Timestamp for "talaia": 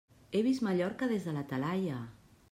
1.51-1.99